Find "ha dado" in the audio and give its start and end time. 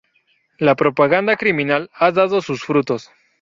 1.93-2.41